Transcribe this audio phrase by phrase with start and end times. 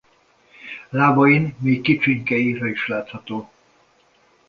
[0.89, 3.51] Lábain még kicsinyke irha is látható.